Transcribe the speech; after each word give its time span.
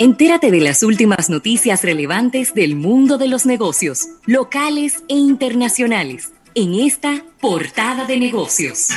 Entérate 0.00 0.52
de 0.52 0.60
las 0.60 0.84
últimas 0.84 1.28
noticias 1.28 1.82
relevantes 1.82 2.54
del 2.54 2.76
mundo 2.76 3.18
de 3.18 3.26
los 3.26 3.46
negocios, 3.46 4.06
locales 4.26 5.02
e 5.08 5.16
internacionales, 5.16 6.30
en 6.54 6.74
esta 6.74 7.24
portada 7.40 8.04
de 8.04 8.16
negocios. 8.16 8.90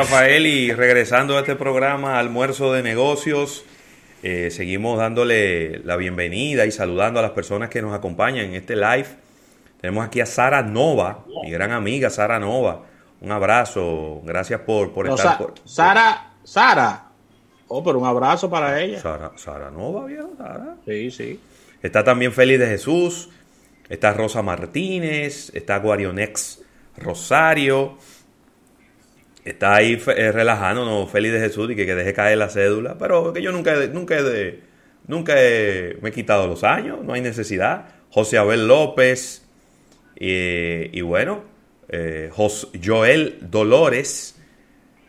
Rafael 0.00 0.46
y 0.46 0.72
regresando 0.72 1.36
a 1.36 1.40
este 1.40 1.56
programa 1.56 2.18
Almuerzo 2.18 2.72
de 2.72 2.82
Negocios, 2.82 3.66
eh, 4.22 4.50
seguimos 4.50 4.96
dándole 4.96 5.80
la 5.80 5.96
bienvenida 5.96 6.64
y 6.64 6.70
saludando 6.70 7.18
a 7.18 7.22
las 7.22 7.32
personas 7.32 7.68
que 7.68 7.82
nos 7.82 7.92
acompañan 7.92 8.46
en 8.46 8.54
este 8.54 8.76
live. 8.76 9.08
Tenemos 9.78 10.06
aquí 10.06 10.22
a 10.22 10.24
Sara 10.24 10.62
Nova, 10.62 11.26
mi 11.44 11.50
gran 11.50 11.72
amiga 11.72 12.08
Sara 12.08 12.38
Nova. 12.38 12.80
Un 13.20 13.30
abrazo, 13.30 14.22
gracias 14.24 14.62
por, 14.62 14.90
por 14.94 15.06
estar. 15.06 15.36
por, 15.36 15.52
Sara, 15.66 16.32
Sara. 16.44 17.10
Oh, 17.68 17.84
pero 17.84 17.98
un 17.98 18.06
abrazo 18.06 18.48
para 18.48 18.80
ella. 18.80 19.00
Sara, 19.00 19.32
Sara 19.36 19.70
Nova, 19.70 20.06
viejo, 20.06 20.30
Sara. 20.38 20.76
Sí, 20.86 21.10
sí. 21.10 21.40
Está 21.82 22.02
también 22.02 22.32
Félix 22.32 22.58
de 22.58 22.66
Jesús, 22.68 23.28
está 23.90 24.14
Rosa 24.14 24.40
Martínez, 24.40 25.54
está 25.54 25.76
Guarionex 25.76 26.62
Rosario 26.96 27.98
está 29.44 29.74
ahí 29.74 30.00
eh, 30.16 30.32
relajando, 30.32 30.84
no, 30.84 31.06
Félix 31.06 31.34
de 31.34 31.40
Jesús 31.40 31.70
y 31.70 31.76
que, 31.76 31.86
que, 31.86 31.94
deje 31.94 32.12
caer 32.12 32.38
la 32.38 32.48
cédula, 32.48 32.96
pero 32.98 33.32
que 33.32 33.42
yo 33.42 33.52
nunca, 33.52 33.74
nunca, 33.86 34.16
nunca 35.06 35.34
me 35.34 36.08
he 36.08 36.12
quitado 36.12 36.46
los 36.46 36.64
años, 36.64 36.98
no 37.02 37.12
hay 37.12 37.20
necesidad. 37.20 37.86
José 38.10 38.38
Abel 38.38 38.66
López 38.66 39.46
y 40.16 41.00
bueno, 41.00 41.44
eh, 41.88 42.30
Joel 42.84 43.38
Dolores, 43.40 44.40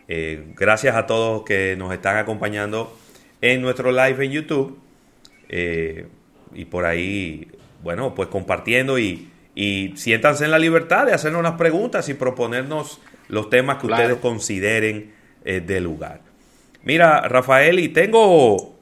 eh, 0.07 0.53
gracias 0.55 0.95
a 0.95 1.05
todos 1.05 1.43
que 1.43 1.75
nos 1.77 1.93
están 1.93 2.17
acompañando 2.17 2.97
en 3.39 3.61
nuestro 3.61 3.91
live 3.91 4.25
en 4.25 4.31
YouTube 4.31 4.79
y 6.53 6.65
por 6.65 6.85
ahí, 6.85 7.47
bueno, 7.83 8.15
pues 8.15 8.29
compartiendo 8.29 8.97
y, 8.97 9.29
y 9.53 9.93
siéntanse 9.95 10.45
en 10.45 10.51
la 10.51 10.59
libertad 10.59 11.05
de 11.05 11.13
hacernos 11.13 11.39
unas 11.39 11.57
preguntas 11.57 12.09
y 12.09 12.13
proponernos 12.13 12.99
los 13.31 13.49
temas 13.49 13.77
que 13.77 13.87
ustedes 13.87 14.17
consideren 14.17 15.13
eh, 15.45 15.61
de 15.61 15.79
lugar. 15.79 16.21
Mira, 16.83 17.21
Rafael, 17.21 17.79
y 17.79 17.87
tengo, 17.89 18.75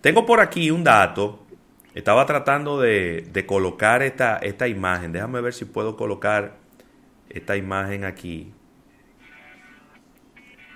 tengo 0.00 0.26
por 0.26 0.40
aquí 0.40 0.70
un 0.72 0.82
dato. 0.82 1.46
Estaba 1.94 2.26
tratando 2.26 2.80
de, 2.80 3.44
colocar 3.46 4.02
esta, 4.02 4.38
esta 4.38 4.66
imagen. 4.66 5.12
Déjame 5.12 5.40
ver 5.40 5.54
si 5.54 5.64
puedo 5.64 5.96
colocar 5.96 6.56
esta 7.30 7.56
imagen 7.56 8.04
aquí. 8.04 8.52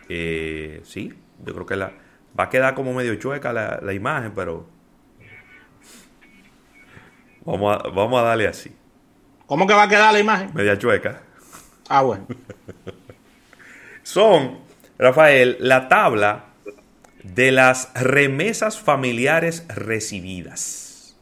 Eh, 0.08 0.80
sí, 0.84 1.12
yo 1.44 1.52
creo 1.52 1.66
que 1.66 1.76
la, 1.76 1.92
va 2.38 2.44
a 2.44 2.48
quedar 2.48 2.74
como 2.74 2.94
medio 2.94 3.14
chueca 3.16 3.52
la, 3.52 3.80
la 3.82 3.92
imagen, 3.92 4.32
pero 4.34 4.66
vamos 7.44 7.76
a, 7.76 7.88
vamos 7.90 8.20
a 8.20 8.24
darle 8.24 8.46
así. 8.46 8.74
¿Cómo 9.46 9.66
que 9.66 9.74
va 9.74 9.82
a 9.82 9.88
quedar 9.88 10.12
la 10.12 10.20
imagen? 10.20 10.52
Media 10.54 10.78
chueca. 10.78 11.22
Ah, 11.88 12.02
bueno. 12.02 12.24
Son, 14.10 14.58
Rafael, 14.98 15.56
la 15.60 15.86
tabla 15.86 16.46
de 17.22 17.52
las 17.52 17.92
remesas 17.94 18.80
familiares 18.80 19.64
recibidas. 19.68 21.16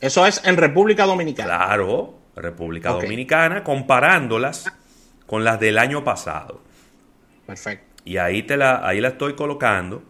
Eso 0.00 0.26
es 0.26 0.42
en 0.44 0.56
República 0.56 1.06
Dominicana. 1.06 1.64
Claro, 1.64 2.18
República 2.34 2.90
Dominicana, 2.90 3.62
comparándolas 3.62 4.64
con 5.26 5.44
las 5.44 5.60
del 5.60 5.78
año 5.78 6.02
pasado. 6.02 6.60
Perfecto. 7.46 8.02
Y 8.04 8.16
ahí, 8.16 8.42
te 8.42 8.56
la, 8.56 8.84
ahí 8.84 9.00
la 9.00 9.10
estoy 9.10 9.34
colocando 9.34 10.02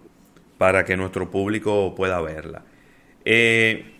para 0.56 0.86
que 0.86 0.96
nuestro 0.96 1.30
público 1.30 1.94
pueda 1.94 2.22
verla. 2.22 2.62
Eh, 3.26 3.98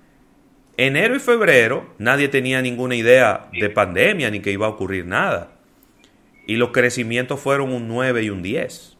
enero 0.77 1.15
y 1.15 1.19
febrero 1.19 1.95
nadie 1.97 2.27
tenía 2.27 2.61
ninguna 2.61 2.93
idea 2.93 3.49
de 3.59 3.71
pandemia 3.71 4.29
ni 4.29 4.39
que 4.41 4.51
iba 4.51 4.67
a 4.67 4.69
ocurrir 4.69 5.07
nada. 5.07 5.53
Y 6.45 6.57
los 6.57 6.69
crecimientos 6.69 7.39
fueron 7.39 7.73
un 7.73 7.87
9 7.87 8.21
y 8.21 8.29
un 8.29 8.43
10. 8.43 8.95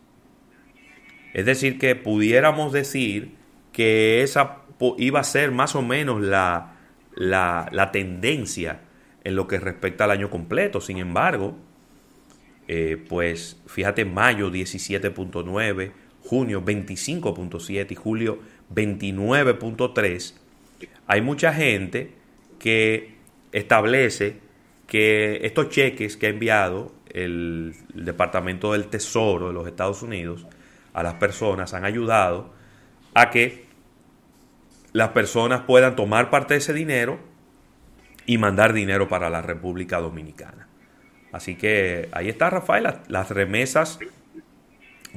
Es 1.35 1.45
decir, 1.45 1.77
que 1.77 1.95
pudiéramos 1.95 2.73
decir 2.73 3.35
que 3.71 4.23
esa 4.23 4.63
iba 4.97 5.19
a 5.19 5.23
ser 5.23 5.51
más 5.51 5.75
o 5.75 5.83
menos 5.83 6.21
la, 6.21 6.73
la, 7.13 7.69
la 7.71 7.91
tendencia 7.91 8.79
en 9.23 9.35
lo 9.35 9.47
que 9.47 9.59
respecta 9.59 10.05
al 10.05 10.11
año 10.11 10.31
completo. 10.31 10.81
Sin 10.81 10.97
embargo, 10.97 11.55
eh, 12.67 13.03
pues 13.09 13.57
fíjate, 13.67 14.05
mayo 14.05 14.51
17.9, 14.51 15.91
junio 16.21 16.63
25.7 16.63 17.91
y 17.91 17.95
julio 17.95 18.39
29.3, 18.73 20.33
hay 21.07 21.21
mucha 21.21 21.53
gente 21.53 22.11
que 22.59 23.15
establece 23.51 24.37
que 24.87 25.45
estos 25.45 25.69
cheques 25.69 26.17
que 26.17 26.27
ha 26.27 26.29
enviado 26.29 26.93
el, 27.09 27.75
Departamento 27.93 28.73
del 28.73 28.87
Tesoro 28.87 29.47
de 29.47 29.53
los 29.53 29.67
Estados 29.67 30.01
Unidos 30.01 30.45
a 30.93 31.03
las 31.03 31.15
personas 31.15 31.73
han 31.73 31.85
ayudado 31.85 32.53
a 33.13 33.29
que 33.29 33.65
las 34.91 35.09
personas 35.09 35.61
puedan 35.61 35.95
tomar 35.95 36.29
parte 36.29 36.55
de 36.55 36.59
ese 36.59 36.73
dinero 36.73 37.19
y 38.25 38.37
mandar 38.37 38.73
dinero 38.73 39.07
para 39.07 39.29
la 39.29 39.41
República 39.41 39.99
Dominicana. 39.99 40.67
Así 41.33 41.55
que 41.55 42.07
ahí 42.11 42.29
está, 42.29 42.49
Rafael. 42.51 42.87
Las, 43.07 43.29
remesas 43.31 43.99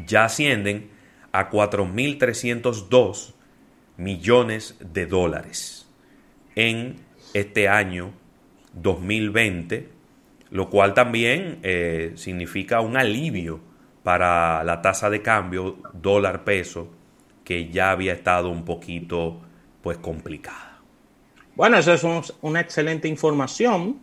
ya 0.06 0.24
ascienden 0.24 0.90
a 1.30 1.50
4.302 1.50 3.34
millones 3.98 4.76
de 4.80 5.06
dólares 5.06 5.88
en 6.54 6.96
este 7.34 7.68
año 7.68 8.12
2020, 8.72 9.90
lo 10.50 10.70
cual 10.70 10.94
también 10.94 11.58
eh, 11.62 12.12
significa 12.16 12.80
un 12.80 12.96
alivio 12.96 13.60
para 14.02 14.64
la 14.64 14.80
tasa 14.80 15.10
de 15.10 15.20
cambio 15.20 15.76
dólar-peso 15.92 16.90
que 17.44 17.68
ya 17.68 17.90
había 17.90 18.14
estado 18.14 18.48
un 18.48 18.64
poquito 18.64 19.42
pues 19.82 19.98
complicada. 19.98 20.80
Bueno, 21.54 21.76
eso 21.76 21.92
es 21.92 22.32
una 22.40 22.60
excelente 22.60 23.06
información 23.06 24.00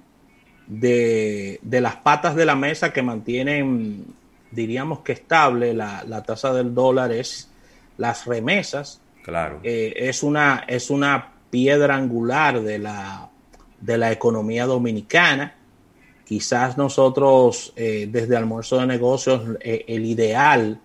de, 0.67 1.59
las 1.63 1.95
patas 1.97 2.35
de 2.35 2.45
la 2.45 2.55
mesa 2.55 2.93
que 2.93 3.01
mantienen, 3.01 4.05
diríamos 4.51 4.99
que 4.99 5.13
estable 5.13 5.73
la, 5.73 6.23
tasa 6.25 6.53
del 6.53 6.73
dólar 6.73 7.11
es 7.11 7.49
las 7.97 8.25
remesas. 8.25 9.01
Claro. 9.23 9.59
Eh, 9.63 9.93
es, 9.97 10.23
una, 10.23 10.65
es 10.67 10.89
una 10.89 11.33
piedra 11.49 11.95
angular 11.95 12.61
de 12.61 12.79
la, 12.79 13.29
de 13.79 13.97
la 13.97 14.11
economía 14.11 14.65
dominicana. 14.65 15.55
Quizás 16.25 16.77
nosotros 16.77 17.73
eh, 17.75 18.07
desde 18.09 18.35
Almuerzo 18.35 18.79
de 18.79 18.87
Negocios, 18.87 19.41
eh, 19.61 19.85
el 19.87 20.05
ideal, 20.05 20.79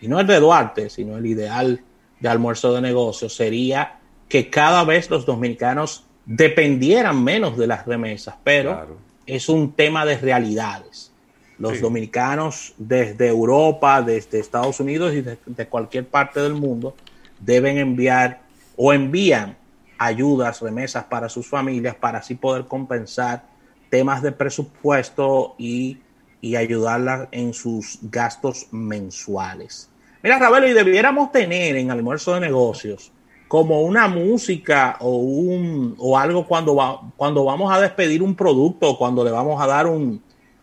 y 0.00 0.08
no 0.08 0.20
el 0.20 0.26
de 0.26 0.40
Duarte, 0.40 0.90
sino 0.90 1.16
el 1.16 1.26
ideal 1.26 1.80
de 2.20 2.28
Almuerzo 2.28 2.72
de 2.72 2.80
Negocios 2.80 3.34
sería 3.34 3.98
que 4.28 4.48
cada 4.50 4.84
vez 4.84 5.10
los 5.10 5.26
dominicanos 5.26 6.04
dependieran 6.24 7.22
menos 7.22 7.56
de 7.56 7.66
las 7.66 7.86
remesas, 7.86 8.34
pero 8.42 8.98
es 9.26 9.48
un 9.48 9.72
tema 9.72 10.04
de 10.04 10.16
realidades. 10.18 11.12
Los 11.58 11.80
dominicanos 11.80 12.74
desde 12.76 13.28
Europa, 13.28 14.02
desde 14.02 14.38
Estados 14.38 14.78
Unidos 14.78 15.14
y 15.14 15.22
de, 15.22 15.38
de 15.46 15.66
cualquier 15.66 16.06
parte 16.06 16.40
del 16.40 16.52
mundo 16.52 16.94
deben 17.40 17.78
enviar 17.78 18.42
o 18.76 18.92
envían 18.92 19.56
ayudas, 19.98 20.60
remesas 20.60 21.04
para 21.04 21.28
sus 21.28 21.46
familias 21.46 21.94
para 21.94 22.18
así 22.18 22.34
poder 22.34 22.66
compensar 22.66 23.44
temas 23.88 24.22
de 24.22 24.32
presupuesto 24.32 25.54
y, 25.58 25.98
y 26.40 26.56
ayudarlas 26.56 27.28
en 27.32 27.54
sus 27.54 27.98
gastos 28.02 28.66
mensuales. 28.70 29.88
Mira, 30.22 30.38
Ravelo, 30.38 30.68
y 30.68 30.72
debiéramos 30.72 31.32
tener 31.32 31.76
en 31.76 31.90
almuerzo 31.90 32.34
de 32.34 32.40
negocios 32.40 33.12
como 33.48 33.82
una 33.82 34.08
música 34.08 34.96
o 35.00 35.16
un 35.16 35.94
o 35.98 36.18
algo 36.18 36.46
cuando 36.46 36.74
va, 36.74 37.00
cuando 37.16 37.44
vamos 37.44 37.72
a 37.72 37.80
despedir 37.80 38.22
un 38.22 38.34
producto 38.34 38.90
o 38.90 38.98
cuando 38.98 39.24
le 39.24 39.30
vamos 39.30 39.60
a 39.60 39.66
dar 39.66 39.86
un, 39.86 40.22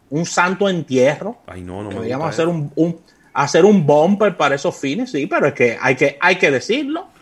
un 0.09 0.25
santo 0.25 0.68
entierro. 0.68 1.38
Ay, 1.47 1.62
no, 1.62 1.83
no 1.83 1.89
Deberíamos 1.89 2.30
hacer 2.30 2.47
un, 2.47 2.71
un, 2.75 3.00
hacer 3.33 3.65
un 3.65 3.85
bumper 3.85 4.35
para 4.35 4.56
esos 4.56 4.75
fines, 4.75 5.12
sí, 5.12 5.27
pero 5.27 5.47
es 5.47 5.53
que 5.53 5.77
hay 5.80 5.95
que, 5.95 6.18
hay 6.19 6.38
que 6.38 6.51
decirlo 6.51 7.13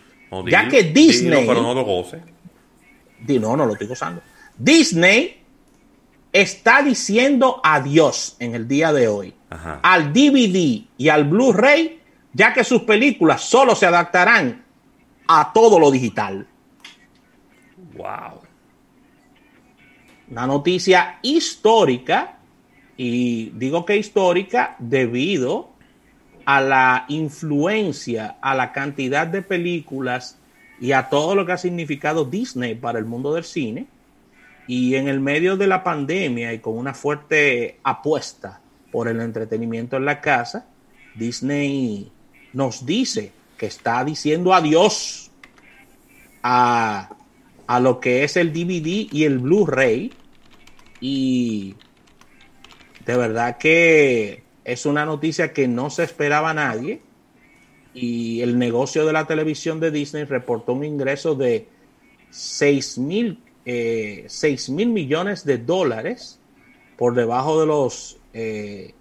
ya 0.46 0.68
que 0.68 0.84
Disney. 0.84 1.46
pero 1.46 1.62
no 1.62 1.74
lo 1.74 1.84
goce. 1.84 2.20
No, 3.26 3.56
no 3.56 3.66
lo 3.66 3.72
estoy 3.72 3.86
gozando. 3.86 4.22
Disney 4.56 5.40
está 6.32 6.82
diciendo 6.82 7.60
adiós 7.62 8.36
en 8.38 8.54
el 8.54 8.66
día 8.66 8.92
de 8.92 9.08
hoy 9.08 9.34
al 9.82 10.12
DVD 10.12 10.82
y 10.96 11.08
al 11.08 11.24
Blu-ray, 11.24 12.00
ya 12.32 12.54
que 12.54 12.64
sus 12.64 12.82
películas 12.82 13.42
solo 13.42 13.74
se 13.74 13.86
adaptarán 13.86 14.64
a 15.26 15.52
todo 15.52 15.78
lo 15.78 15.90
digital. 15.90 16.46
Wow. 17.94 18.40
Una 20.30 20.46
noticia 20.46 21.18
histórica, 21.22 22.38
y 22.96 23.50
digo 23.50 23.84
que 23.84 23.96
histórica 23.96 24.76
debido 24.78 25.70
a 26.44 26.60
la 26.60 27.04
influencia, 27.08 28.36
a 28.40 28.54
la 28.54 28.72
cantidad 28.72 29.26
de 29.26 29.42
películas 29.42 30.38
y 30.80 30.92
a 30.92 31.08
todo 31.08 31.34
lo 31.34 31.46
que 31.46 31.52
ha 31.52 31.58
significado 31.58 32.24
Disney 32.24 32.74
para 32.74 32.98
el 32.98 33.04
mundo 33.04 33.34
del 33.34 33.44
cine. 33.44 33.86
Y 34.66 34.94
en 34.94 35.08
el 35.08 35.20
medio 35.20 35.56
de 35.56 35.66
la 35.66 35.82
pandemia 35.82 36.52
y 36.52 36.60
con 36.60 36.78
una 36.78 36.94
fuerte 36.94 37.78
apuesta 37.82 38.60
por 38.90 39.08
el 39.08 39.20
entretenimiento 39.20 39.96
en 39.96 40.04
la 40.04 40.20
casa, 40.20 40.66
Disney 41.14 42.10
nos 42.52 42.86
dice 42.86 43.32
está 43.66 44.04
diciendo 44.04 44.54
adiós 44.54 45.30
a, 46.42 47.16
a 47.66 47.80
lo 47.80 48.00
que 48.00 48.24
es 48.24 48.36
el 48.36 48.52
DVD 48.52 49.08
y 49.10 49.24
el 49.24 49.38
Blu-ray. 49.38 50.12
Y 51.00 51.74
de 53.04 53.16
verdad 53.16 53.58
que 53.58 54.42
es 54.64 54.86
una 54.86 55.04
noticia 55.04 55.52
que 55.52 55.68
no 55.68 55.90
se 55.90 56.04
esperaba 56.04 56.54
nadie 56.54 57.00
y 57.94 58.40
el 58.40 58.58
negocio 58.58 59.04
de 59.04 59.12
la 59.12 59.26
televisión 59.26 59.80
de 59.80 59.90
Disney 59.90 60.24
reportó 60.24 60.72
un 60.72 60.84
ingreso 60.84 61.34
de 61.34 61.68
6 62.30 62.98
mil, 62.98 63.38
eh, 63.66 64.26
mil 64.68 64.88
millones 64.88 65.44
de 65.44 65.58
dólares 65.58 66.40
por 66.96 67.14
debajo 67.14 67.60
de 67.60 67.66
los 67.66 68.18
eh, 68.32 68.94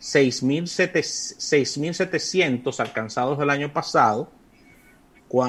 6.700 0.00 2.80
alcanzados 2.80 3.38
el 3.40 3.50
año 3.50 3.72
pasado. 3.72 4.30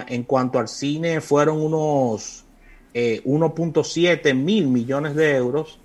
En 0.07 0.23
cuanto 0.23 0.59
al 0.59 0.67
cine 0.67 1.21
fueron 1.21 1.61
unos 1.61 2.43
1.7 2.93 4.25
eh, 4.25 4.33
mil 4.33 4.67
millones 4.67 5.15
de 5.15 5.35
euros 5.35 5.79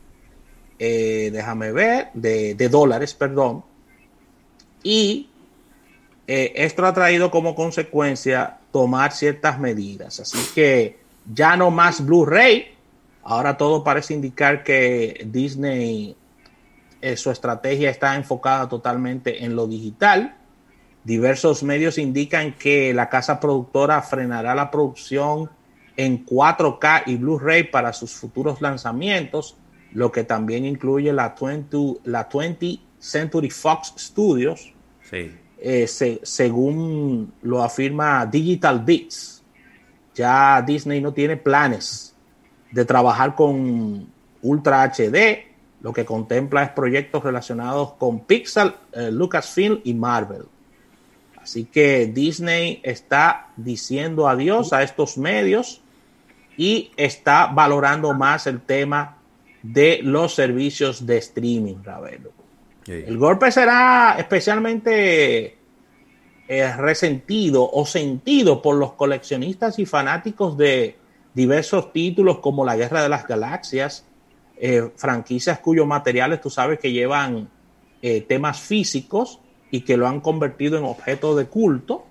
eh, 0.78 1.30
déjame 1.32 1.72
ver, 1.72 2.08
de, 2.14 2.68
dólares, 2.68 3.14
perdón. 3.14 3.64
Y 4.82 5.28
eh, 6.26 6.52
esto 6.56 6.84
ha 6.84 6.92
traído 6.92 7.30
como 7.30 7.54
consecuencia 7.54 8.58
tomar 8.72 9.12
ciertas 9.12 9.58
medidas. 9.58 10.20
Así 10.20 10.38
que 10.54 10.98
ya 11.32 11.56
no 11.56 11.70
más 11.70 12.04
Blu-ray. 12.04 12.72
Ahora 13.22 13.56
todo 13.56 13.84
parece 13.84 14.14
indicar 14.14 14.64
que 14.64 15.26
Disney, 15.30 16.14
eh, 17.04 17.16
su 17.18 17.30
estrategia 17.30 17.90
está 17.90 18.16
enfocada 18.16 18.68
totalmente 18.68 19.44
en 19.44 19.54
lo 19.54 19.66
digital. 19.66 20.36
Diversos 21.04 21.62
medios 21.62 21.98
indican 21.98 22.54
que 22.54 22.94
la 22.94 23.10
casa 23.10 23.40
productora 23.40 24.00
frenará 24.00 24.54
la 24.54 24.70
producción 24.70 25.50
en 25.96 26.24
4K 26.24 27.02
y 27.06 27.16
Blu-ray 27.16 27.64
para 27.64 27.92
sus 27.92 28.14
futuros 28.14 28.62
lanzamientos 28.62 29.56
lo 29.92 30.10
que 30.10 30.24
también 30.24 30.64
incluye 30.64 31.12
la 31.12 31.34
20, 31.40 32.00
la 32.04 32.26
20 32.32 32.78
Century 32.98 33.50
Fox 33.50 33.94
Studios, 33.96 34.72
eh, 35.12 35.86
según 36.22 37.32
lo 37.42 37.62
afirma 37.62 38.26
Digital 38.26 38.80
Beats. 38.80 39.44
Ya 40.14 40.62
Disney 40.62 41.00
no 41.00 41.12
tiene 41.12 41.36
planes 41.36 42.14
de 42.72 42.84
trabajar 42.84 43.34
con 43.34 44.06
Ultra 44.42 44.82
HD, 44.84 45.53
lo 45.84 45.92
que 45.92 46.06
contempla 46.06 46.62
es 46.62 46.70
proyectos 46.70 47.22
relacionados 47.22 47.92
con 47.98 48.20
Pixar, 48.20 48.74
eh, 48.90 49.10
Lucasfilm 49.12 49.82
y 49.84 49.92
Marvel. 49.92 50.44
Así 51.42 51.66
que 51.66 52.06
Disney 52.06 52.80
está 52.82 53.48
diciendo 53.54 54.26
adiós 54.26 54.72
a 54.72 54.82
estos 54.82 55.18
medios 55.18 55.82
y 56.56 56.90
está 56.96 57.48
valorando 57.48 58.14
más 58.14 58.46
el 58.46 58.62
tema 58.62 59.18
de 59.62 60.00
los 60.02 60.34
servicios 60.34 61.04
de 61.04 61.18
streaming, 61.18 61.82
Ravelo. 61.84 62.32
El 62.86 63.18
golpe 63.18 63.52
será 63.52 64.16
especialmente 64.18 65.58
eh, 66.48 66.76
resentido 66.78 67.70
o 67.70 67.84
sentido 67.84 68.62
por 68.62 68.76
los 68.76 68.94
coleccionistas 68.94 69.78
y 69.78 69.84
fanáticos 69.84 70.56
de 70.56 70.96
diversos 71.34 71.92
títulos 71.92 72.38
como 72.38 72.64
La 72.64 72.74
Guerra 72.74 73.02
de 73.02 73.10
las 73.10 73.26
Galaxias, 73.26 74.06
eh, 74.56 74.90
franquicias 74.96 75.58
cuyos 75.58 75.86
materiales 75.86 76.40
tú 76.40 76.50
sabes 76.50 76.78
que 76.78 76.92
llevan 76.92 77.48
eh, 78.02 78.20
temas 78.20 78.60
físicos 78.60 79.40
y 79.70 79.80
que 79.80 79.96
lo 79.96 80.06
han 80.06 80.20
convertido 80.20 80.78
en 80.78 80.84
objeto 80.84 81.34
de 81.34 81.46
culto, 81.46 82.04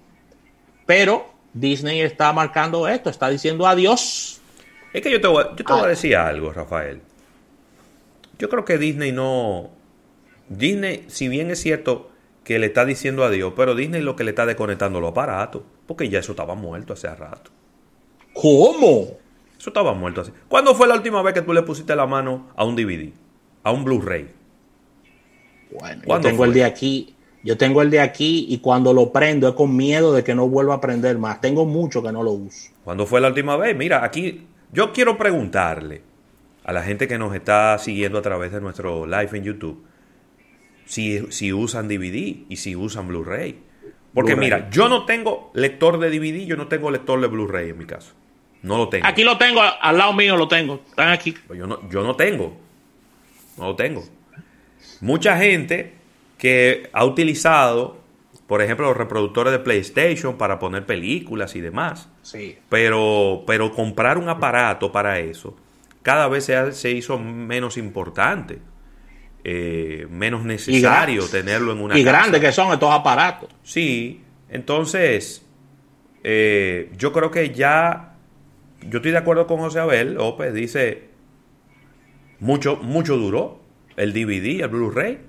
pero 0.86 1.26
Disney 1.54 2.02
está 2.02 2.34
marcando 2.34 2.88
esto, 2.88 3.10
está 3.10 3.30
diciendo 3.30 3.68
adiós. 3.68 4.42
Es 4.92 5.02
que 5.02 5.12
yo 5.12 5.22
te 5.22 5.28
voy, 5.28 5.44
yo 5.56 5.64
te 5.64 5.72
voy 5.72 5.82
a 5.82 5.86
ah. 5.86 5.88
decir 5.88 6.16
algo, 6.16 6.52
Rafael. 6.52 7.02
Yo 8.40 8.50
creo 8.50 8.66
que 8.66 8.78
Disney 8.78 9.12
no. 9.12 9.70
Disney, 10.50 11.06
si 11.08 11.28
bien 11.28 11.52
es 11.52 11.62
cierto 11.62 12.12
que 12.44 12.60
le 12.60 12.68
está 12.68 12.86
diciendo 12.86 13.24
adiós, 13.24 13.54
pero 13.56 13.76
Disney 13.76 14.02
lo 14.02 14.16
que 14.16 14.24
le 14.24 14.32
está 14.32 14.46
desconectando 14.46 15.00
los 15.00 15.12
aparatos, 15.12 15.62
porque 15.88 16.10
ya 16.10 16.20
eso 16.20 16.34
estaba 16.34 16.56
muerto 16.56 16.94
hace 16.94 17.14
rato. 17.16 17.52
¿Cómo? 18.34 19.23
Eso 19.64 19.70
estaba 19.70 19.94
muerto 19.94 20.20
así. 20.20 20.34
¿Cuándo 20.50 20.76
fue 20.76 20.90
la 20.90 20.96
última 20.96 21.22
vez 21.22 21.34
que 21.34 21.42
tú 21.42 21.54
le 21.54 21.62
pusiste 21.62 21.96
la 21.96 22.06
mano 22.06 22.50
a 22.58 22.66
un 22.66 22.76
DVD? 22.76 23.14
A 23.64 23.72
un 23.72 23.86
Blu-ray. 23.86 24.28
Bueno, 25.72 26.02
yo 26.06 26.20
tengo 26.20 26.44
el 26.44 26.52
de 26.52 26.66
aquí. 26.66 27.16
Yo 27.46 27.58
tengo 27.58 27.82
el 27.82 27.90
de 27.90 28.02
aquí 28.02 28.46
y 28.50 28.58
cuando 28.58 28.92
lo 28.92 29.14
prendo 29.14 29.48
es 29.48 29.54
con 29.54 29.74
miedo 29.74 30.12
de 30.12 30.22
que 30.22 30.36
no 30.36 30.50
vuelva 30.50 30.74
a 30.74 30.82
prender 30.82 31.18
más. 31.18 31.40
Tengo 31.40 31.66
mucho 31.66 32.04
que 32.04 32.12
no 32.12 32.24
lo 32.24 32.32
uso. 32.32 32.72
¿Cuándo 32.84 33.06
fue 33.06 33.22
la 33.22 33.30
última 33.30 33.56
vez? 33.56 33.74
Mira, 33.74 34.04
aquí 34.04 34.46
yo 34.74 34.92
quiero 34.92 35.18
preguntarle 35.18 36.02
a 36.66 36.74
la 36.74 36.84
gente 36.84 37.08
que 37.08 37.18
nos 37.18 37.34
está 37.34 37.78
siguiendo 37.78 38.20
a 38.20 38.22
través 38.22 38.52
de 38.52 38.60
nuestro 38.60 39.06
live 39.06 39.30
en 39.32 39.44
YouTube 39.46 39.82
si, 40.84 41.32
si 41.32 41.54
usan 41.54 41.88
DVD 41.88 42.36
y 42.50 42.58
si 42.58 42.76
usan 42.76 43.08
Blu-ray. 43.08 43.62
Porque 44.14 44.36
mira, 44.36 44.70
yo 44.70 44.90
no 44.90 45.06
tengo 45.06 45.52
lector 45.54 46.00
de 46.00 46.10
DVD, 46.10 46.46
yo 46.46 46.58
no 46.58 46.68
tengo 46.68 46.92
lector 46.92 47.22
de 47.22 47.28
Blu-ray 47.28 47.70
en 47.70 47.78
mi 47.78 47.86
caso. 47.86 48.14
No 48.64 48.78
lo 48.78 48.90
tengo. 48.90 49.06
Aquí 49.06 49.24
lo 49.24 49.38
tengo, 49.38 49.62
al 49.62 49.98
lado 49.98 50.14
mío 50.14 50.36
lo 50.36 50.48
tengo. 50.48 50.82
Están 50.88 51.10
aquí. 51.10 51.34
Pues 51.48 51.60
yo 51.60 51.68
no, 51.68 51.88
yo 51.90 52.02
no 52.02 52.16
tengo. 52.16 52.58
No 53.58 53.68
lo 53.68 53.76
tengo. 53.76 54.04
Mucha 55.02 55.38
gente 55.38 55.94
que 56.38 56.90
ha 56.92 57.06
utilizado, 57.06 58.00
por 58.48 58.62
ejemplo, 58.62 58.88
los 58.88 58.98
reproductores 58.98 59.52
de 59.52 59.60
PlayStation 59.60 60.38
para 60.38 60.60
poner 60.60 60.86
películas 60.86 61.56
y 61.56 61.62
demás. 61.62 62.10
Sí. 62.22 62.58
Pero, 62.70 63.44
pero 63.46 63.72
comprar 63.72 64.18
un 64.18 64.30
aparato 64.30 64.92
para 64.92 65.20
eso 65.20 65.56
cada 66.04 66.28
vez 66.28 66.52
se, 66.72 66.92
hizo 66.92 67.18
menos 67.18 67.78
importante. 67.78 68.60
Eh, 69.46 70.08
menos 70.10 70.46
necesario 70.46 71.28
tenerlo 71.28 71.74
en 71.74 71.82
una 71.82 71.98
y 71.98 72.04
grandes 72.04 72.40
que 72.40 72.54
son 72.54 72.72
estos 72.72 72.90
aparatos 72.90 73.50
sí 73.62 74.22
entonces 74.48 75.46
eh, 76.24 76.90
yo 76.98 77.12
creo 77.12 77.30
que 77.30 77.50
ya 77.50 78.13
yo 78.90 78.98
estoy 78.98 79.12
de 79.12 79.18
acuerdo 79.18 79.48
con 79.48 79.60
José 79.60 79.80
Abel 79.80 80.16
López 80.16 80.54
dice 80.54 81.10
mucho 82.40 82.78
mucho 82.78 83.18
duró 83.18 83.60
el 83.96 84.14
DVD 84.14 84.62
el 84.62 84.68
Blu-ray. 84.70 85.20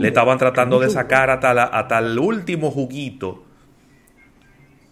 Le 0.00 0.08
estaban 0.08 0.38
tratando 0.38 0.80
de 0.80 0.90
sacar 0.90 1.30
hasta, 1.30 1.62
hasta 1.62 1.98
el 1.98 2.18
último 2.18 2.70
juguito. 2.70 3.44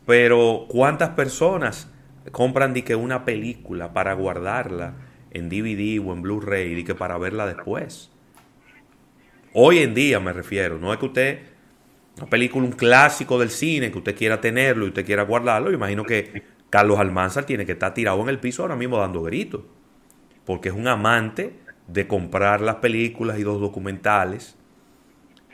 Pero 0.07 0.67
cuántas 0.69 1.11
personas 1.11 1.91
compran 2.31 2.73
di 2.73 2.83
que 2.83 2.95
una 2.95 3.25
película 3.25 3.93
para 3.93 4.15
guardarla 4.15 4.95
en 5.33 5.49
DVD 5.49 6.01
o 6.01 6.13
en 6.13 6.23
Blu-ray 6.23 6.79
y 6.79 6.85
que 6.85 6.95
para 6.95 7.19
verla 7.19 7.47
después. 7.47 8.11
Hoy 9.53 9.79
en 9.79 9.95
día 9.95 10.21
me 10.21 10.33
refiero, 10.33 10.79
no 10.79 10.93
es 10.93 10.99
que 10.99 11.07
usted, 11.07 11.39
una 12.19 12.27
película, 12.27 12.67
un 12.67 12.73
clásico 12.73 13.39
del 13.39 13.51
cine, 13.51 13.91
que 13.91 13.99
usted 13.99 14.15
quiera 14.15 14.41
tenerlo 14.41 14.85
y 14.85 14.89
usted 14.89 15.05
quiera 15.05 15.23
guardarlo, 15.23 15.71
yo 15.71 15.77
imagino 15.77 16.05
que 16.05 16.43
Carlos 16.77 16.99
Almanzar 16.99 17.47
tiene 17.47 17.65
que 17.65 17.73
estar 17.73 17.95
tirado 17.95 18.21
en 18.21 18.29
el 18.29 18.39
piso 18.39 18.61
ahora 18.61 18.77
mismo 18.77 18.99
dando 18.99 19.23
gritos, 19.23 19.63
porque 20.45 20.69
es 20.69 20.75
un 20.75 20.87
amante 20.87 21.59
de 21.87 22.07
comprar 22.07 22.61
las 22.61 22.75
películas 22.75 23.39
y 23.39 23.45
los 23.45 23.63
documentales 23.63 24.59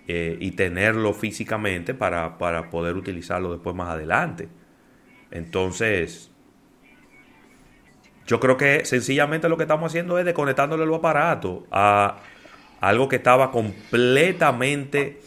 eh, 0.09 0.37
y 0.41 0.50
tenerlo 0.50 1.14
físicamente 1.14 1.95
para, 1.95 2.38
para 2.38 2.71
poder 2.71 2.97
utilizarlo 2.97 3.52
después 3.52 3.76
más 3.76 3.91
adelante. 3.91 4.49
Entonces, 5.31 6.33
yo 8.26 8.41
creo 8.41 8.57
que 8.57 8.85
sencillamente 8.85 9.49
lo 9.49 9.57
que 9.57 9.62
estamos 9.62 9.93
haciendo 9.93 10.19
es 10.19 10.25
desconectándole 10.25 10.85
los 10.87 10.99
aparatos 10.99 11.62
a 11.71 12.17
algo 12.81 13.09
que 13.09 13.14
estaba 13.14 13.52
completamente 13.52 15.21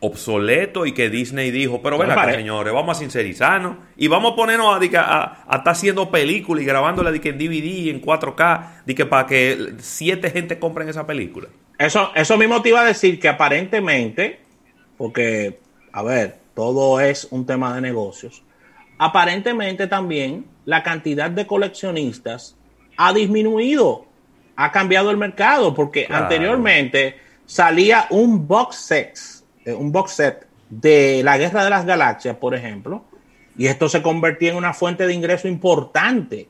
obsoleto 0.00 0.86
y 0.86 0.92
que 0.92 1.10
Disney 1.10 1.50
dijo, 1.50 1.82
pero 1.82 1.98
ven 1.98 2.10
acá, 2.10 2.32
señores, 2.32 2.72
vamos 2.72 2.96
a 2.96 3.00
sincerizarnos 3.00 3.76
y 3.96 4.08
vamos 4.08 4.32
a 4.32 4.36
ponernos 4.36 4.80
a, 4.80 4.84
estar 4.84 5.68
haciendo 5.68 6.10
películas 6.10 6.62
y 6.62 6.66
grabándola 6.66 7.10
de 7.10 7.20
que 7.20 7.30
en 7.30 7.38
DVD 7.38 7.88
en 7.88 8.00
4K, 8.00 8.84
de 8.84 8.94
que 8.94 9.06
para 9.06 9.26
que 9.26 9.74
siete 9.78 10.30
gente 10.30 10.58
compren 10.58 10.88
esa 10.88 11.06
película. 11.06 11.48
Eso, 11.78 12.10
eso 12.14 12.36
mismo 12.36 12.62
te 12.62 12.70
iba 12.70 12.80
a 12.80 12.84
decir 12.84 13.20
que 13.20 13.28
aparentemente, 13.28 14.40
porque, 14.96 15.58
a 15.92 16.02
ver, 16.02 16.38
todo 16.54 17.00
es 17.00 17.28
un 17.30 17.46
tema 17.46 17.74
de 17.74 17.80
negocios, 17.80 18.42
aparentemente 18.98 19.86
también 19.86 20.46
la 20.64 20.82
cantidad 20.82 21.30
de 21.30 21.46
coleccionistas 21.46 22.56
ha 22.96 23.12
disminuido, 23.12 24.06
ha 24.56 24.72
cambiado 24.72 25.10
el 25.10 25.16
mercado, 25.16 25.72
porque 25.72 26.06
anteriormente 26.10 27.16
salía 27.46 28.06
un 28.10 28.46
box 28.46 28.76
set, 28.76 29.16
un 29.74 29.92
box 29.92 30.12
set 30.12 30.46
de 30.70 31.22
la 31.24 31.38
Guerra 31.38 31.64
de 31.64 31.70
las 31.70 31.86
Galaxias, 31.86 32.36
por 32.36 32.54
ejemplo, 32.54 33.04
y 33.56 33.66
esto 33.66 33.88
se 33.88 34.02
convertía 34.02 34.50
en 34.50 34.56
una 34.56 34.74
fuente 34.74 35.06
de 35.06 35.14
ingreso 35.14 35.48
importante. 35.48 36.48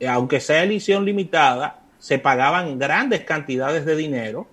Eh, 0.00 0.08
aunque 0.08 0.40
sea 0.40 0.64
edición 0.64 1.04
limitada, 1.04 1.82
se 1.98 2.18
pagaban 2.18 2.78
grandes 2.78 3.20
cantidades 3.20 3.86
de 3.86 3.96
dinero 3.96 4.46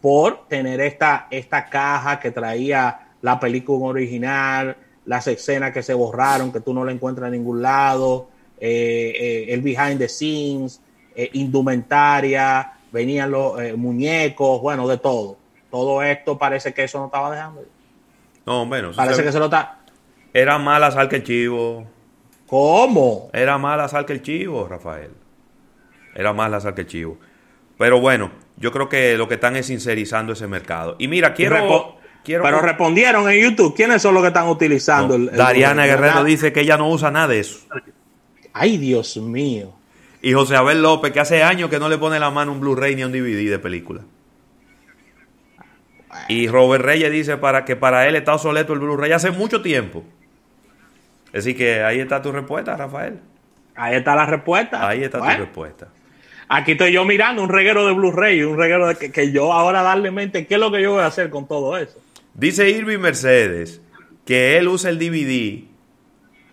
por 0.00 0.48
tener 0.48 0.80
esta, 0.80 1.28
esta 1.30 1.66
caja 1.66 2.18
que 2.18 2.30
traía 2.30 3.10
la 3.22 3.38
película 3.38 3.86
original, 3.86 4.76
las 5.04 5.26
escenas 5.26 5.72
que 5.72 5.82
se 5.82 5.94
borraron, 5.94 6.52
que 6.52 6.60
tú 6.60 6.72
no 6.72 6.84
la 6.84 6.92
encuentras 6.92 7.26
en 7.26 7.32
ningún 7.32 7.62
lado, 7.62 8.28
eh, 8.58 9.12
eh, 9.18 9.54
el 9.54 9.62
behind 9.62 9.98
the 9.98 10.08
scenes, 10.08 10.80
eh, 11.14 11.30
indumentaria, 11.32 12.72
venían 12.92 13.30
los 13.30 13.54
muñecos, 13.76 14.60
bueno, 14.60 14.86
de 14.86 14.98
todo. 14.98 15.38
Todo 15.70 16.02
esto 16.02 16.38
parece 16.38 16.74
que 16.74 16.84
eso 16.84 16.98
no 16.98 17.06
estaba 17.06 17.30
dejando. 17.30 17.64
No, 18.46 18.66
bueno, 18.66 18.90
parece 18.94 19.22
que 19.22 19.32
se 19.32 19.38
lo 19.38 19.46
está. 19.46 19.78
Era 20.32 20.58
mala 20.58 20.90
sal 20.90 21.08
que 21.08 21.16
el 21.16 21.24
chivo. 21.24 21.86
¿Cómo? 22.46 23.30
Era 23.32 23.58
mala 23.58 23.88
sal 23.88 24.04
que 24.06 24.12
el 24.12 24.22
chivo, 24.22 24.66
Rafael. 24.66 25.12
Era 26.14 26.32
más 26.32 26.50
la 26.50 26.60
sal 26.60 26.74
que 26.74 26.82
el 26.82 26.86
chivo. 26.86 27.18
Pero 27.78 28.00
bueno, 28.00 28.30
yo 28.56 28.72
creo 28.72 28.88
que 28.88 29.16
lo 29.16 29.28
que 29.28 29.34
están 29.34 29.56
es 29.56 29.66
sincerizando 29.66 30.32
ese 30.32 30.46
mercado. 30.46 30.96
Y 30.98 31.08
mira, 31.08 31.32
quiero. 31.34 31.98
Pero 32.24 32.60
respondieron 32.60 33.30
en 33.30 33.42
YouTube. 33.42 33.74
¿Quiénes 33.74 34.02
son 34.02 34.14
los 34.14 34.22
que 34.22 34.28
están 34.28 34.48
utilizando 34.48 35.14
el, 35.14 35.30
Dariana 35.30 35.86
Guerrero 35.86 36.24
dice 36.24 36.52
que 36.52 36.60
ella 36.60 36.76
no 36.76 36.90
usa 36.90 37.10
nada 37.10 37.28
de 37.28 37.40
eso. 37.40 37.60
Ay, 38.52 38.76
Dios 38.76 39.16
mío. 39.16 39.72
Y 40.20 40.32
José 40.34 40.56
Abel 40.56 40.82
López, 40.82 41.12
que 41.12 41.20
hace 41.20 41.42
años 41.42 41.70
que 41.70 41.78
no 41.78 41.88
le 41.88 41.96
pone 41.96 42.20
la 42.20 42.30
mano 42.30 42.52
un 42.52 42.60
Blu-ray 42.60 42.94
ni 42.94 43.04
un 43.04 43.12
DVD 43.12 43.48
de 43.48 43.58
película. 43.58 44.02
Y 46.28 46.48
Robert 46.48 46.84
Reyes 46.84 47.10
dice 47.12 47.36
para 47.36 47.64
que 47.64 47.76
para 47.76 48.08
él 48.08 48.16
está 48.16 48.34
obsoleto 48.34 48.72
el 48.72 48.80
Blu-ray 48.80 49.12
hace 49.12 49.30
mucho 49.30 49.62
tiempo. 49.62 50.04
Así 51.32 51.54
que 51.54 51.82
ahí 51.82 52.00
está 52.00 52.20
tu 52.20 52.32
respuesta, 52.32 52.76
Rafael. 52.76 53.20
Ahí 53.76 53.96
está 53.96 54.14
la 54.16 54.26
respuesta. 54.26 54.88
Ahí 54.88 55.04
está 55.04 55.18
tu 55.18 55.40
respuesta. 55.40 55.88
Aquí 56.48 56.72
estoy 56.72 56.92
yo 56.92 57.04
mirando 57.04 57.42
un 57.42 57.48
reguero 57.48 57.86
de 57.86 57.92
Blu-ray, 57.92 58.42
un 58.42 58.58
reguero 58.58 58.88
de 58.88 58.96
que, 58.96 59.12
que, 59.12 59.30
yo 59.30 59.52
ahora 59.52 59.82
darle 59.82 60.10
mente, 60.10 60.46
¿qué 60.46 60.54
es 60.54 60.60
lo 60.60 60.72
que 60.72 60.82
yo 60.82 60.92
voy 60.92 61.02
a 61.02 61.06
hacer 61.06 61.30
con 61.30 61.46
todo 61.46 61.78
eso? 61.78 62.00
Dice 62.34 62.68
Irving 62.68 62.98
Mercedes 62.98 63.80
que 64.24 64.58
él 64.58 64.68
usa 64.68 64.90
el 64.90 64.98
DVD 64.98 65.64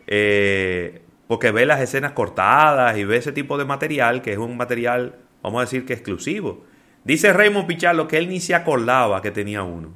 eh, 0.07 1.01
porque 1.27 1.51
ve 1.51 1.65
las 1.65 1.81
escenas 1.81 2.13
cortadas 2.13 2.97
y 2.97 3.03
ve 3.03 3.17
ese 3.17 3.33
tipo 3.33 3.57
de 3.57 3.65
material, 3.65 4.21
que 4.21 4.31
es 4.31 4.37
un 4.37 4.55
material, 4.55 5.15
vamos 5.43 5.59
a 5.59 5.65
decir 5.65 5.85
que 5.85 5.93
exclusivo. 5.93 6.63
Dice 7.07 7.33
Raymond 7.33 7.65
Pichardo 7.65 8.07
que 8.07 8.17
él 8.17 8.29
ni 8.29 8.39
se 8.39 8.53
acordaba 8.53 9.21
que 9.21 9.31
tenía 9.31 9.63
uno. 9.63 9.93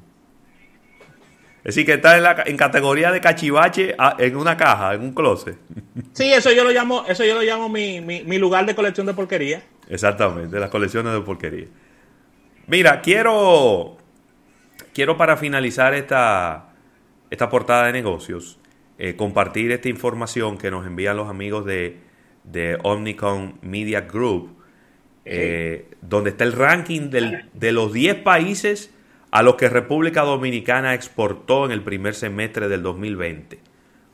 Es 1.59 1.75
decir, 1.75 1.85
que 1.85 1.93
está 1.93 2.17
en, 2.17 2.23
la, 2.23 2.43
en 2.45 2.57
categoría 2.57 3.11
de 3.11 3.21
cachivache 3.21 3.95
en 4.17 4.35
una 4.35 4.57
caja, 4.57 4.95
en 4.95 5.01
un 5.01 5.13
closet. 5.13 5.57
Sí, 6.13 6.31
eso 6.33 6.51
yo 6.51 6.63
lo 6.63 6.71
llamo, 6.71 7.05
eso 7.07 7.23
yo 7.23 7.35
lo 7.35 7.41
llamo 7.41 7.69
mi, 7.69 8.01
mi 8.01 8.37
lugar 8.37 8.65
de 8.65 8.75
colección 8.75 9.05
de 9.07 9.13
porquería. 9.13 9.61
Exactamente, 9.87 10.59
las 10.59 10.69
colecciones 10.69 11.13
de 11.13 11.21
porquería. 11.21 11.67
Mira, 12.67 13.01
quiero 13.01 13.97
quiero 14.93 15.17
para 15.17 15.37
finalizar 15.37 15.93
esta, 15.93 16.73
esta 17.29 17.49
portada 17.49 17.87
de 17.87 17.93
negocios, 17.93 18.59
eh, 18.97 19.15
compartir 19.15 19.71
esta 19.71 19.89
información 19.89 20.57
que 20.57 20.71
nos 20.71 20.85
envían 20.85 21.17
los 21.17 21.29
amigos 21.29 21.65
de, 21.65 21.99
de 22.43 22.77
Omnicom 22.83 23.57
Media 23.61 24.01
Group, 24.01 24.57
eh, 25.25 25.85
donde 26.01 26.31
está 26.31 26.43
el 26.43 26.53
ranking 26.53 27.09
de 27.09 27.71
los 27.71 27.93
10 27.93 28.17
países 28.17 28.91
a 29.31 29.43
los 29.43 29.55
que 29.55 29.69
República 29.69 30.21
Dominicana 30.23 30.93
exportó 30.93 31.65
en 31.65 31.71
el 31.71 31.81
primer 31.81 32.15
semestre 32.15 32.67
del 32.67 32.83
2020, 32.83 33.59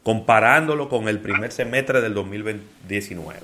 comparándolo 0.04 0.90
con 0.90 1.08
el 1.08 1.20
primer 1.20 1.52
semestre 1.52 2.02
del 2.02 2.14
2019. 2.14 3.40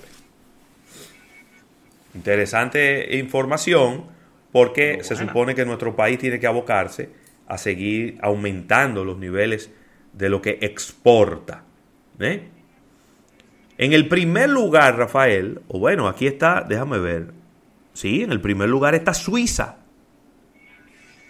Interesante 2.15 3.17
información 3.17 4.05
porque 4.51 5.03
se 5.03 5.15
supone 5.15 5.55
que 5.55 5.65
nuestro 5.65 5.96
país 5.96 6.20
tiene 6.20 6.39
que 6.39 6.46
abocarse 6.46 7.10
a 7.48 7.58
seguir 7.58 8.17
aumentando 8.22 9.03
los 9.03 9.17
niveles 9.17 9.72
de 10.13 10.29
lo 10.29 10.41
que 10.41 10.60
exporta. 10.62 11.63
¿eh? 12.20 12.43
En 13.79 13.93
el 13.93 14.08
primer 14.08 14.50
lugar, 14.50 14.96
Rafael, 14.96 15.62
o 15.67 15.79
bueno, 15.79 16.08
aquí 16.08 16.27
está, 16.27 16.63
déjame 16.67 17.00
ver. 17.00 17.43
Sí, 17.94 18.24
en 18.24 18.32
el 18.32 18.42
primer 18.42 18.70
lugar 18.70 18.96
está 18.96 19.14
Suiza. 19.14 19.78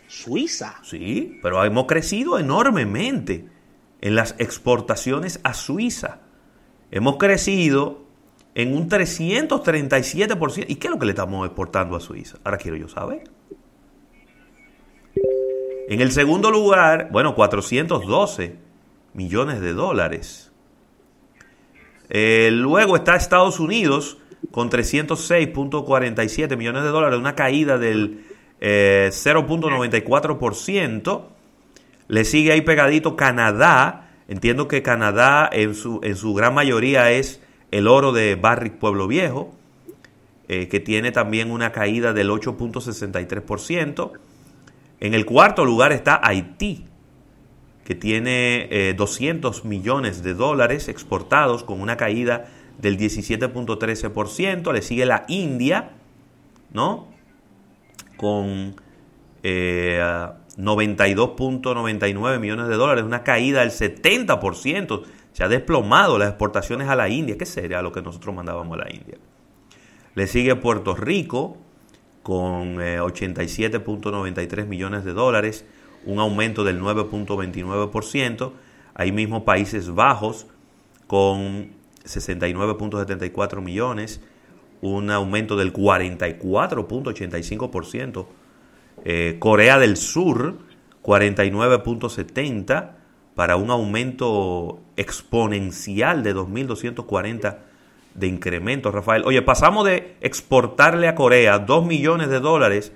Suiza. 0.08 0.76
Sí, 0.84 1.40
pero 1.42 1.64
hemos 1.64 1.86
crecido 1.86 2.40
enormemente 2.40 3.48
en 4.02 4.16
las 4.16 4.36
exportaciones 4.38 5.40
a 5.44 5.54
Suiza. 5.54 6.20
Hemos 6.92 7.18
crecido 7.18 8.04
en 8.56 8.76
un 8.76 8.90
337%. 8.90 10.66
¿Y 10.68 10.76
qué 10.76 10.88
es 10.88 10.92
lo 10.92 11.00
que 11.00 11.06
le 11.06 11.12
estamos 11.12 11.46
exportando 11.46 11.96
a 11.96 12.00
Suiza? 12.00 12.38
Ahora 12.44 12.58
quiero 12.58 12.78
yo 12.78 12.88
saber. 12.88 13.24
En 15.90 16.02
el 16.02 16.12
segundo 16.12 16.50
lugar, 16.50 17.10
bueno, 17.12 17.36
412 17.36 18.58
millones 19.14 19.62
de 19.62 19.74
dólares. 19.74 20.52
Eh, 22.10 22.50
luego 22.52 22.96
está 22.96 23.16
Estados 23.16 23.60
Unidos 23.60 24.18
con 24.52 24.70
306.47 24.70 26.58
millones 26.58 26.84
de 26.84 26.90
dólares, 26.90 27.20
una 27.20 27.36
caída 27.36 27.78
del 27.78 28.26
0.94%. 28.62 31.20
Eh, 31.20 31.24
Le 32.08 32.26
sigue 32.26 32.52
ahí 32.52 32.62
pegadito 32.62 33.16
Canadá. 33.16 34.10
Entiendo 34.28 34.68
que 34.68 34.82
Canadá 34.82 35.50
en 35.52 35.76
su, 35.76 36.00
en 36.04 36.16
su 36.16 36.34
gran 36.34 36.54
mayoría 36.54 37.12
es 37.12 37.42
el 37.72 37.88
oro 37.88 38.12
de 38.12 38.36
Barrick 38.36 38.76
Pueblo 38.76 39.08
Viejo, 39.08 39.54
eh, 40.48 40.68
que 40.68 40.80
tiene 40.80 41.12
también 41.12 41.52
una 41.52 41.72
caída 41.72 42.14
del 42.14 42.30
8.63%. 42.30 44.12
En 45.00 45.14
el 45.14 45.26
cuarto 45.26 45.66
lugar 45.66 45.92
está 45.92 46.20
Haití, 46.24 46.86
que 47.84 47.96
tiene 47.96 48.94
200 48.96 49.58
eh, 49.58 49.68
millones 49.68 50.24
de 50.24 50.34
dólares 50.34 50.88
exportados 50.88 51.64
con 51.64 51.82
una 51.82 51.98
caída 51.98 52.46
del 52.80 52.98
17.13%. 52.98 54.74
Le 54.74 54.82
sigue 54.82 55.06
la 55.06 55.26
India, 55.28 55.92
¿no? 56.72 57.08
Con 58.18 58.76
92.99 59.44 62.36
eh, 62.36 62.40
millones 62.40 62.68
de 62.68 62.76
dólares, 62.76 63.04
una 63.04 63.24
caída 63.24 63.62
del 63.62 63.72
70%. 63.72 65.04
Se 65.34 65.44
ha 65.44 65.48
desplomado 65.48 66.18
las 66.18 66.30
exportaciones 66.30 66.88
a 66.90 66.96
la 66.96 67.10
India. 67.10 67.38
¿Qué 67.38 67.46
sería 67.46 67.82
lo 67.82 67.92
que 67.92 68.02
nosotros 68.02 68.34
mandábamos 68.36 68.80
a 68.80 68.84
la 68.84 68.94
India? 68.94 69.18
Le 70.16 70.28
sigue 70.28 70.56
Puerto 70.56 70.96
Rico 70.96 71.58
con 72.22 72.78
87.93 72.78 74.60
eh, 74.60 74.66
millones 74.66 75.04
de 75.04 75.14
dólares, 75.14 75.66
un 76.06 76.20
aumento 76.20 76.64
del 76.64 76.80
9.29%. 76.80 78.52
Ahí 78.94 79.12
mismo 79.12 79.44
Países 79.44 79.94
Bajos 79.94 80.46
con 81.08 81.72
69.74 82.06 83.62
millones, 83.62 84.22
un 84.82 85.12
aumento 85.12 85.56
del 85.56 85.72
44.85%. 85.74 88.26
Eh, 89.06 89.38
Corea 89.40 89.80
del 89.80 89.98
Sur, 89.98 90.60
49.70 91.04 92.92
para 93.36 93.56
un 93.56 93.72
aumento 93.72 94.80
exponencial 94.96 96.24
de 96.24 96.36
2.240 96.36 97.58
de 98.14 98.28
incremento, 98.28 98.92
Rafael. 98.92 99.24
Oye, 99.26 99.42
pasamos 99.42 99.86
de 99.86 100.16
exportarle 100.22 101.08
a 101.08 101.16
Corea 101.16 101.60
2 101.60 101.86
millones 101.86 102.30
de 102.30 102.40
dólares 102.40 102.92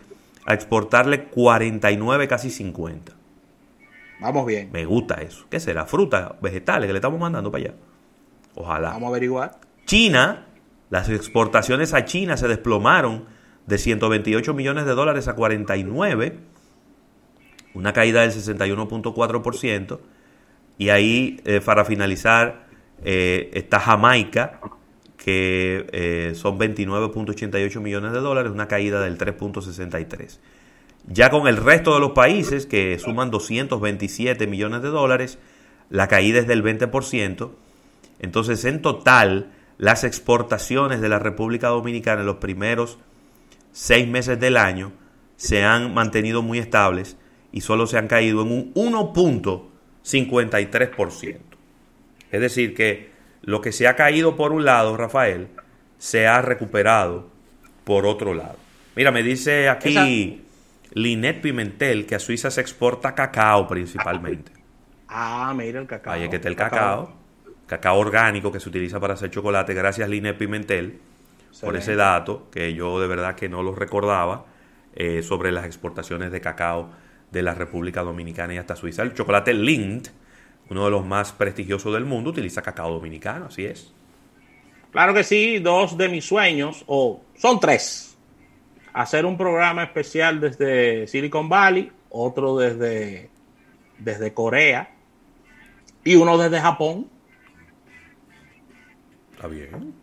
a 0.45 0.53
exportarle 0.53 1.25
49, 1.25 2.27
casi 2.27 2.51
50. 2.51 3.13
Vamos 4.19 4.45
bien. 4.45 4.69
Me 4.71 4.85
gusta 4.85 5.15
eso. 5.15 5.45
¿Qué 5.49 5.59
será? 5.59 5.85
Frutas, 5.85 6.33
vegetales 6.41 6.87
que 6.87 6.93
le 6.93 6.99
estamos 6.99 7.19
mandando 7.19 7.51
para 7.51 7.65
allá. 7.65 7.73
Ojalá. 8.57 8.89
Vamos 8.89 9.07
a 9.07 9.09
averiguar. 9.09 9.59
China, 9.85 10.47
las 10.89 11.09
exportaciones 11.09 11.93
a 11.93 12.05
China 12.05 12.37
se 12.37 12.47
desplomaron 12.47 13.25
de 13.67 13.77
128 13.77 14.53
millones 14.53 14.85
de 14.85 14.93
dólares 14.93 15.27
a 15.27 15.35
49, 15.35 16.39
una 17.75 17.93
caída 17.93 18.21
del 18.21 18.31
61.4%. 18.31 19.99
Y 20.79 20.89
ahí, 20.89 21.39
eh, 21.45 21.61
para 21.63 21.85
finalizar, 21.85 22.67
eh, 23.03 23.51
está 23.53 23.79
Jamaica, 23.79 24.59
que 25.17 25.87
eh, 25.91 26.31
son 26.35 26.57
29.88 26.57 27.79
millones 27.79 28.11
de 28.11 28.19
dólares, 28.19 28.51
una 28.51 28.67
caída 28.67 29.01
del 29.01 29.17
3.63. 29.17 30.39
Ya 31.07 31.29
con 31.29 31.47
el 31.47 31.57
resto 31.57 31.93
de 31.93 31.99
los 31.99 32.11
países, 32.11 32.65
que 32.65 32.97
suman 32.97 33.29
227 33.29 34.47
millones 34.47 34.81
de 34.81 34.89
dólares, 34.89 35.37
la 35.89 36.07
caída 36.07 36.39
es 36.39 36.47
del 36.47 36.63
20%. 36.63 37.51
Entonces, 38.19 38.65
en 38.65 38.81
total, 38.81 39.51
las 39.77 40.03
exportaciones 40.03 40.99
de 41.01 41.09
la 41.09 41.19
República 41.19 41.67
Dominicana 41.67 42.21
en 42.21 42.27
los 42.27 42.37
primeros 42.37 42.97
seis 43.71 44.07
meses 44.07 44.39
del 44.39 44.57
año 44.57 44.91
se 45.35 45.63
han 45.63 45.93
mantenido 45.93 46.41
muy 46.41 46.57
estables 46.59 47.17
y 47.51 47.61
solo 47.61 47.87
se 47.87 47.97
han 47.97 48.07
caído 48.07 48.41
en 48.41 48.51
un 48.51 48.73
1.53%. 48.73 51.37
Es 52.31 52.41
decir, 52.41 52.75
que 52.75 53.11
lo 53.41 53.61
que 53.61 53.71
se 53.71 53.87
ha 53.87 53.95
caído 53.95 54.35
por 54.35 54.51
un 54.51 54.65
lado, 54.65 54.97
Rafael, 54.97 55.47
se 55.97 56.27
ha 56.27 56.41
recuperado 56.41 57.29
por 57.83 58.05
otro 58.05 58.33
lado. 58.33 58.57
Mira, 58.95 59.11
me 59.11 59.23
dice 59.23 59.69
aquí 59.69 60.43
Linet 60.93 61.41
Pimentel 61.41 62.05
que 62.05 62.15
a 62.15 62.19
Suiza 62.19 62.51
se 62.51 62.61
exporta 62.61 63.13
cacao 63.13 63.67
principalmente. 63.67 64.51
Ah, 65.07 65.53
mira 65.55 65.79
el 65.79 65.87
cacao. 65.87 66.13
Ahí 66.13 66.23
es 66.23 66.29
que 66.29 66.37
está 66.37 66.49
el 66.49 66.55
cacao. 66.55 67.05
cacao. 67.05 67.26
Orgánico 67.91 68.51
que 68.51 68.59
se 68.59 68.69
utiliza 68.69 68.99
para 68.99 69.15
hacer 69.15 69.29
chocolate. 69.29 69.73
Gracias, 69.73 70.09
Linet 70.09 70.37
Pimentel, 70.37 70.99
por 71.61 71.75
ese 71.75 71.95
dato 71.95 72.49
que 72.51 72.73
yo 72.73 72.99
de 72.99 73.07
verdad 73.07 73.35
que 73.35 73.49
no 73.49 73.63
lo 73.63 73.75
recordaba 73.75 74.45
eh, 74.95 75.21
sobre 75.23 75.51
las 75.51 75.65
exportaciones 75.65 76.31
de 76.31 76.41
cacao 76.41 76.89
de 77.31 77.41
la 77.41 77.53
República 77.53 78.03
Dominicana 78.03 78.53
y 78.53 78.57
hasta 78.57 78.75
Suiza. 78.75 79.03
El 79.03 79.13
chocolate 79.13 79.53
Lindt 79.53 80.09
uno 80.69 80.85
de 80.85 80.91
los 80.91 81.05
más 81.05 81.31
prestigiosos 81.31 81.93
del 81.93 82.05
mundo, 82.05 82.31
utiliza 82.31 82.61
cacao 82.61 82.91
dominicano, 82.91 83.45
así 83.45 83.65
es. 83.65 83.93
Claro 84.91 85.13
que 85.13 85.23
sí, 85.23 85.59
dos 85.59 85.97
de 85.97 86.09
mis 86.09 86.25
sueños, 86.25 86.83
o 86.87 87.21
son 87.35 87.59
tres. 87.59 88.17
Hacer 88.93 89.25
un 89.25 89.37
programa 89.37 89.83
especial 89.83 90.39
desde 90.39 91.07
Silicon 91.07 91.47
Valley, 91.47 91.91
otro 92.09 92.57
desde, 92.57 93.29
desde 93.99 94.33
Corea 94.33 94.89
y 96.03 96.15
uno 96.15 96.37
desde 96.37 96.59
Japón. 96.59 97.07
Está 99.37 99.47
bien. 99.47 99.93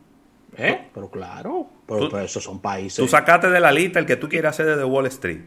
¿Eh? 0.56 0.88
Pero 0.94 1.10
claro, 1.10 1.66
pero, 1.88 2.20
esos 2.20 2.44
son 2.44 2.60
países. 2.60 2.96
Tú 2.96 3.08
sacaste 3.08 3.50
de 3.50 3.58
la 3.58 3.72
lista 3.72 3.98
el 3.98 4.06
que 4.06 4.14
tú 4.14 4.28
quieras 4.28 4.54
hacer 4.54 4.66
desde 4.66 4.84
Wall 4.84 5.06
Street. 5.06 5.40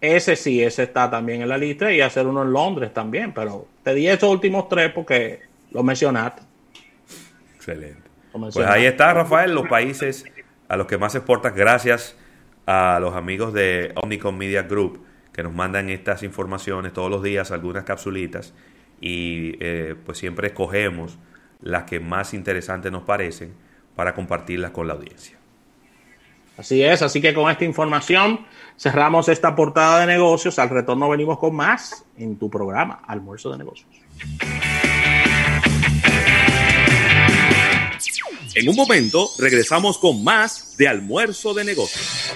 Ese 0.00 0.34
sí, 0.34 0.60
ese 0.60 0.82
está 0.82 1.08
también 1.08 1.42
en 1.42 1.48
la 1.48 1.56
lista 1.56 1.92
y 1.92 2.00
hacer 2.00 2.26
uno 2.26 2.42
en 2.42 2.52
Londres 2.52 2.92
también, 2.92 3.32
pero 3.32 3.68
te 3.84 3.94
di 3.94 4.08
esos 4.08 4.28
últimos 4.28 4.68
tres 4.68 4.90
porque 4.92 5.42
lo 5.70 5.84
mencionaste. 5.84 6.42
Excelente. 7.54 8.02
Pues 8.32 8.56
ahí 8.56 8.84
está, 8.84 9.14
Rafael, 9.14 9.54
los 9.54 9.68
países 9.68 10.24
a 10.68 10.76
los 10.76 10.88
que 10.88 10.98
más 10.98 11.14
exportas, 11.14 11.54
gracias 11.54 12.16
a 12.66 12.98
los 13.00 13.14
amigos 13.14 13.54
de 13.54 13.92
Omnicom 13.94 14.36
Media 14.36 14.62
Group 14.64 15.06
que 15.32 15.44
nos 15.44 15.52
mandan 15.52 15.88
estas 15.88 16.24
informaciones 16.24 16.92
todos 16.92 17.10
los 17.10 17.22
días, 17.22 17.52
algunas 17.52 17.84
capsulitas, 17.84 18.54
y 19.00 19.56
eh, 19.60 19.94
pues 20.04 20.18
siempre 20.18 20.48
escogemos 20.48 21.18
las 21.64 21.84
que 21.84 21.98
más 21.98 22.34
interesantes 22.34 22.92
nos 22.92 23.02
parecen 23.02 23.54
para 23.96 24.14
compartirlas 24.14 24.70
con 24.70 24.86
la 24.86 24.94
audiencia. 24.94 25.36
Así 26.56 26.84
es, 26.84 27.02
así 27.02 27.20
que 27.20 27.34
con 27.34 27.50
esta 27.50 27.64
información 27.64 28.46
cerramos 28.78 29.28
esta 29.28 29.56
portada 29.56 30.00
de 30.00 30.06
negocios. 30.06 30.58
Al 30.60 30.68
retorno 30.68 31.08
venimos 31.08 31.38
con 31.38 31.56
más 31.56 32.04
en 32.16 32.36
tu 32.38 32.48
programa, 32.48 33.02
Almuerzo 33.08 33.50
de 33.50 33.58
Negocios. 33.58 33.88
En 38.54 38.68
un 38.68 38.76
momento 38.76 39.28
regresamos 39.38 39.98
con 39.98 40.22
más 40.22 40.76
de 40.76 40.86
Almuerzo 40.86 41.54
de 41.54 41.64
Negocios. 41.64 42.32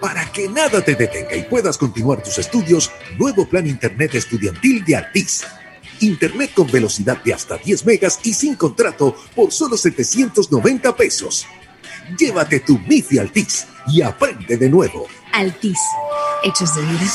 Para 0.00 0.30
que 0.30 0.48
nada 0.48 0.84
te 0.84 0.94
detenga 0.94 1.34
y 1.34 1.44
puedas 1.44 1.78
continuar 1.78 2.22
tus 2.22 2.36
estudios, 2.36 2.90
nuevo 3.18 3.48
plan 3.48 3.66
Internet 3.66 4.16
estudiantil 4.16 4.84
de 4.84 4.96
Altis. 4.96 5.46
Internet 6.00 6.52
con 6.54 6.70
velocidad 6.70 7.22
de 7.22 7.34
hasta 7.34 7.56
10 7.56 7.86
megas 7.86 8.20
y 8.24 8.34
sin 8.34 8.54
contrato 8.54 9.16
por 9.34 9.52
solo 9.52 9.76
790 9.76 10.96
pesos. 10.96 11.46
Llévate 12.18 12.60
tu 12.60 12.78
MIFI 12.78 13.18
Altis 13.18 13.66
y 13.88 14.02
aprende 14.02 14.56
de 14.56 14.68
nuevo. 14.68 15.06
Altis, 15.32 15.78
hechos 16.44 16.74
de 16.74 16.82
vida, 16.82 17.10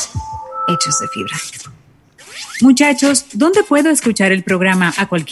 hechos 0.68 1.00
de 1.00 1.08
fibra. 1.14 1.38
Muchachos, 2.62 3.26
¿dónde 3.34 3.64
puedo 3.64 3.90
escuchar 3.90 4.32
el 4.32 4.44
programa 4.44 4.94
a 4.98 5.08
cualquier 5.08 5.30